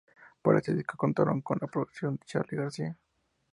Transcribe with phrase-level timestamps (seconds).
[0.41, 2.97] Para este disco contaron con la producción de Charly García.